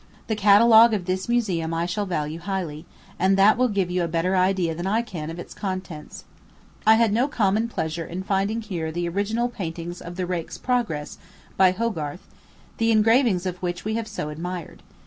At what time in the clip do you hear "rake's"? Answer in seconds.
10.25-10.57